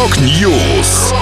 Rock 0.00 0.50
News. 0.50 1.12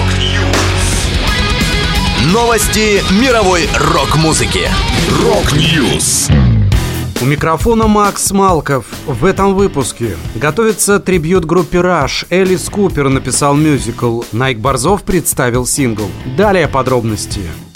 Новости 2.31 3.03
мировой 3.21 3.67
рок-музыки. 3.77 4.69
Rock 5.21 5.69
News. 5.69 6.29
У 7.21 7.25
микрофона 7.25 7.87
Макс 7.87 8.31
Малков. 8.31 8.85
В 9.05 9.25
этом 9.25 9.53
выпуске 9.53 10.15
готовится 10.35 11.01
трибют 11.01 11.43
группе 11.43 11.79
Rush. 11.79 12.25
Элис 12.29 12.69
Купер 12.69 13.09
написал 13.09 13.53
мюзикл. 13.53 14.21
Найк 14.31 14.59
Борзов 14.59 15.03
представил 15.03 15.65
сингл. 15.65 16.09
Далее 16.37 16.69
подробности. 16.69 17.41
Reserve 17.41 17.68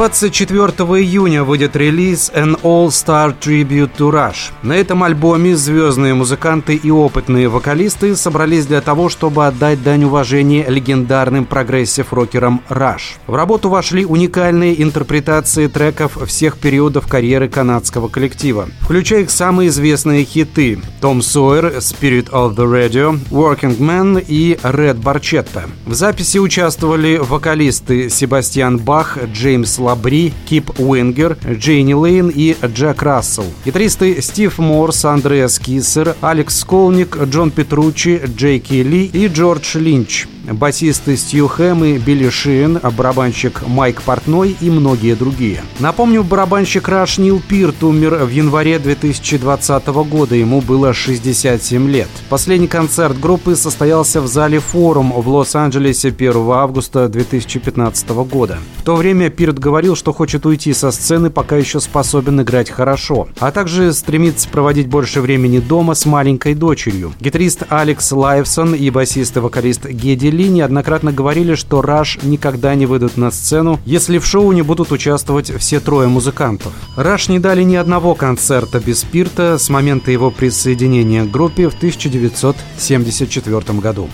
24 0.00 0.70
июня 0.98 1.44
выйдет 1.44 1.76
релиз 1.76 2.32
An 2.34 2.58
All-Star 2.62 3.34
Tribute 3.38 3.90
to 3.98 4.10
Rush. 4.10 4.50
На 4.62 4.72
этом 4.72 5.02
альбоме 5.02 5.54
звездные 5.54 6.14
музыканты 6.14 6.74
и 6.74 6.90
опытные 6.90 7.48
вокалисты 7.48 8.16
собрались 8.16 8.64
для 8.64 8.80
того, 8.80 9.10
чтобы 9.10 9.46
отдать 9.46 9.82
дань 9.82 10.04
уважения 10.04 10.64
легендарным 10.66 11.44
прогрессив-рокерам 11.44 12.62
Rush. 12.70 13.18
В 13.26 13.34
работу 13.34 13.68
вошли 13.68 14.06
уникальные 14.06 14.82
интерпретации 14.82 15.66
треков 15.66 16.16
всех 16.26 16.56
периодов 16.56 17.06
карьеры 17.06 17.50
канадского 17.50 18.08
коллектива, 18.08 18.70
включая 18.80 19.24
их 19.24 19.30
самые 19.30 19.68
известные 19.68 20.24
хиты 20.24 20.80
«Tom 21.02 21.20
Sawyer», 21.20 21.76
«Spirit 21.76 22.30
of 22.30 22.56
the 22.56 22.64
Radio», 22.64 23.20
«Working 23.30 23.76
Man» 23.76 24.24
и 24.26 24.58
«Red 24.62 25.02
Barchetta». 25.02 25.68
В 25.84 25.92
записи 25.92 26.38
участвовали 26.38 27.18
вокалисты 27.18 28.08
Себастьян 28.08 28.78
Бах, 28.78 29.18
Джеймс 29.34 29.78
Лабри, 29.90 30.32
Кип 30.46 30.70
Уингер, 30.78 31.36
Джейни 31.44 31.94
Лейн 31.94 32.30
и 32.32 32.54
Джек 32.64 33.02
Рассел. 33.02 33.46
Гитаристы 33.64 34.22
Стив 34.22 34.58
Морс, 34.58 35.04
Андреас 35.04 35.58
Киссер, 35.58 36.14
Алекс 36.20 36.60
Сколник, 36.60 37.18
Джон 37.24 37.50
Петручи, 37.50 38.20
Джейки 38.24 38.74
Ли 38.74 39.10
и 39.12 39.26
Джордж 39.26 39.76
Линч 39.76 40.28
басисты 40.50 41.16
Стью 41.16 41.48
Хэм 41.48 41.84
и 41.84 41.98
Билли 41.98 42.28
Шиен, 42.28 42.80
барабанщик 42.96 43.66
Майк 43.66 44.02
Портной 44.02 44.56
и 44.60 44.70
многие 44.70 45.14
другие. 45.14 45.62
Напомню, 45.78 46.22
барабанщик 46.22 46.88
Раш 46.88 47.18
Нил 47.18 47.40
Пирт 47.46 47.82
умер 47.82 48.24
в 48.24 48.30
январе 48.30 48.78
2020 48.78 49.86
года, 49.86 50.34
ему 50.34 50.60
было 50.60 50.92
67 50.92 51.88
лет. 51.90 52.08
Последний 52.28 52.68
концерт 52.68 53.18
группы 53.18 53.56
состоялся 53.56 54.20
в 54.20 54.26
зале 54.26 54.60
«Форум» 54.60 55.12
в 55.12 55.28
Лос-Анджелесе 55.28 56.08
1 56.08 56.50
августа 56.50 57.08
2015 57.08 58.08
года. 58.08 58.58
В 58.78 58.82
то 58.82 58.96
время 58.96 59.30
Пирт 59.30 59.58
говорил, 59.58 59.94
что 59.94 60.12
хочет 60.12 60.46
уйти 60.46 60.72
со 60.72 60.90
сцены, 60.90 61.30
пока 61.30 61.56
еще 61.56 61.80
способен 61.80 62.40
играть 62.40 62.70
хорошо, 62.70 63.28
а 63.38 63.50
также 63.50 63.92
стремится 63.92 64.48
проводить 64.48 64.88
больше 64.88 65.20
времени 65.20 65.58
дома 65.58 65.94
с 65.94 66.06
маленькой 66.06 66.54
дочерью. 66.54 67.12
Гитарист 67.20 67.64
Алекс 67.68 68.10
Лайвсон 68.10 68.74
и 68.74 68.88
басист 68.90 69.36
и 69.36 69.40
вокалист 69.40 69.86
Геди 69.86 70.29
Ли 70.30 70.48
неоднократно 70.48 71.12
говорили, 71.12 71.54
что 71.54 71.82
Раш 71.82 72.18
никогда 72.22 72.74
не 72.74 72.86
выйдут 72.86 73.16
на 73.16 73.30
сцену, 73.30 73.80
если 73.84 74.18
в 74.18 74.26
шоу 74.26 74.52
не 74.52 74.62
будут 74.62 74.92
участвовать 74.92 75.50
все 75.58 75.80
трое 75.80 76.08
музыкантов. 76.08 76.72
Раш 76.96 77.28
не 77.28 77.38
дали 77.38 77.62
ни 77.62 77.76
одного 77.76 78.14
концерта 78.14 78.80
без 78.80 79.00
спирта 79.00 79.58
с 79.58 79.68
момента 79.68 80.10
его 80.10 80.30
присоединения 80.30 81.24
к 81.24 81.30
группе 81.30 81.68
в 81.68 81.74
1974 81.74 83.80
году. 83.80 84.08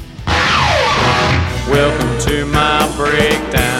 Welcome 1.69 2.17
to 2.20 2.47
my 2.53 2.87
breakdown. 2.97 3.75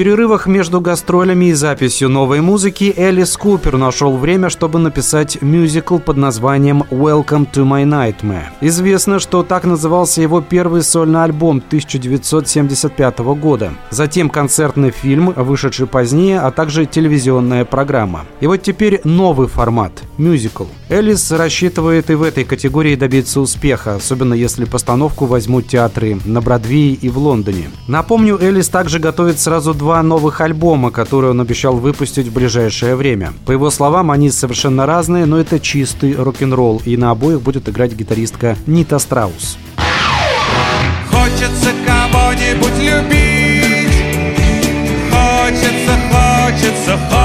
Перерывах 0.00 0.46
между 0.46 0.80
гастролями 0.80 1.50
и 1.50 1.52
записью 1.52 2.08
новой 2.08 2.40
музыки 2.40 2.94
Элис 2.96 3.36
Купер 3.36 3.76
нашел 3.76 4.16
время, 4.16 4.48
чтобы 4.48 4.78
написать 4.78 5.42
мюзикл 5.42 5.98
под 5.98 6.16
названием 6.16 6.84
«Welcome 6.90 7.46
to 7.52 7.66
my 7.66 7.84
nightmare». 7.84 8.46
Известно, 8.62 9.18
что 9.18 9.42
так 9.42 9.64
назывался 9.64 10.22
его 10.22 10.40
первый 10.40 10.84
сольный 10.84 11.22
альбом 11.24 11.58
1975 11.58 13.18
года. 13.18 13.74
Затем 13.90 14.30
концертный 14.30 14.90
фильм, 14.90 15.34
вышедший 15.36 15.86
позднее, 15.86 16.40
а 16.40 16.50
также 16.50 16.86
телевизионная 16.86 17.66
программа. 17.66 18.24
И 18.40 18.46
вот 18.46 18.62
теперь 18.62 19.02
новый 19.04 19.48
формат– 19.48 19.92
мюзикл. 20.16 20.64
Элис 20.88 21.30
рассчитывает 21.30 22.08
и 22.08 22.14
в 22.14 22.22
этой 22.22 22.44
категории 22.44 22.96
добиться 22.96 23.38
успеха, 23.38 23.96
особенно 23.96 24.32
если 24.32 24.64
постановку 24.64 25.26
возьмут 25.26 25.68
театры 25.68 26.18
на 26.24 26.40
Бродвее 26.40 26.94
и 26.94 27.10
в 27.10 27.18
Лондоне. 27.18 27.70
Напомню, 27.86 28.38
Элис 28.40 28.70
также 28.70 28.98
готовит 28.98 29.38
сразу 29.38 29.74
два 29.74 29.89
два 29.90 30.04
новых 30.04 30.40
альбома, 30.40 30.92
которые 30.92 31.32
он 31.32 31.40
обещал 31.40 31.74
выпустить 31.74 32.28
в 32.28 32.32
ближайшее 32.32 32.94
время. 32.94 33.32
По 33.44 33.50
его 33.50 33.70
словам, 33.70 34.12
они 34.12 34.30
совершенно 34.30 34.86
разные, 34.86 35.26
но 35.26 35.36
это 35.40 35.58
чистый 35.58 36.14
рок-н-ролл, 36.14 36.80
и 36.84 36.96
на 36.96 37.10
обоих 37.10 37.42
будет 37.42 37.68
играть 37.68 37.92
гитаристка 37.94 38.56
Нита 38.68 39.00
Страус. 39.00 39.58
Хочется 41.10 41.70
кого-нибудь 41.84 42.78
любить, 42.78 43.90
хочется, 45.10 45.94
хочется, 46.12 46.96
хочется 47.10 47.19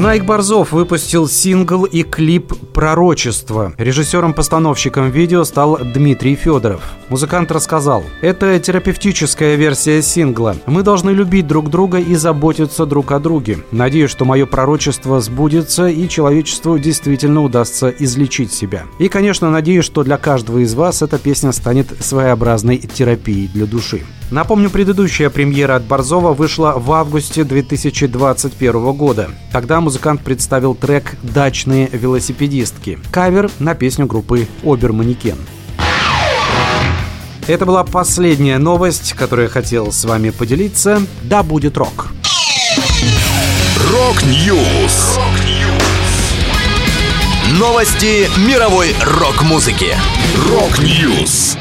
Найк 0.00 0.24
Борзов 0.24 0.72
выпустил 0.72 1.28
сингл 1.28 1.84
и 1.84 2.04
клип 2.04 2.54
«Пророчество». 2.72 3.74
Режиссером-постановщиком 3.76 5.10
видео 5.10 5.44
стал 5.44 5.76
Дмитрий 5.76 6.36
Федоров. 6.36 6.80
Музыкант 7.10 7.50
рассказал, 7.50 8.04
«Это 8.20 8.60
терапевтическая 8.60 9.56
версия 9.56 10.00
сингла. 10.00 10.54
Мы 10.66 10.84
должны 10.84 11.10
любить 11.10 11.48
друг 11.48 11.68
друга 11.68 11.98
и 11.98 12.14
заботиться 12.14 12.86
друг 12.86 13.10
о 13.10 13.18
друге. 13.18 13.58
Надеюсь, 13.72 14.12
что 14.12 14.24
мое 14.24 14.46
пророчество 14.46 15.20
сбудется 15.20 15.88
и 15.88 16.08
человечеству 16.08 16.78
действительно 16.78 17.42
удастся 17.42 17.88
излечить 17.88 18.52
себя. 18.52 18.84
И, 19.00 19.08
конечно, 19.08 19.50
надеюсь, 19.50 19.84
что 19.84 20.04
для 20.04 20.18
каждого 20.18 20.60
из 20.60 20.74
вас 20.74 21.02
эта 21.02 21.18
песня 21.18 21.50
станет 21.50 21.88
своеобразной 21.98 22.78
терапией 22.78 23.48
для 23.48 23.66
души». 23.66 24.02
Напомню, 24.30 24.70
предыдущая 24.70 25.30
премьера 25.30 25.74
от 25.74 25.82
Борзова 25.82 26.32
вышла 26.32 26.74
в 26.76 26.92
августе 26.92 27.42
2021 27.42 28.92
года. 28.92 29.30
Тогда 29.50 29.80
музыкант 29.80 30.20
представил 30.20 30.76
трек 30.76 31.16
«Дачные 31.24 31.88
велосипедистки»— 31.92 33.00
кавер 33.10 33.50
на 33.58 33.74
песню 33.74 34.06
группы 34.06 34.46
«Оберманекен». 34.62 35.38
Это 37.50 37.66
была 37.66 37.82
последняя 37.82 38.58
новость, 38.58 39.14
которую 39.14 39.48
я 39.48 39.50
хотел 39.52 39.90
с 39.90 40.04
вами 40.04 40.30
поделиться. 40.30 41.02
Да 41.22 41.42
будет 41.42 41.76
рок! 41.76 42.12
Rock 43.90 44.47
News! 44.47 45.18
Новости 47.58 48.30
мировой 48.46 48.94
рок-музыки. 49.02 49.96
Rock 50.48 50.96
News! 50.96 51.56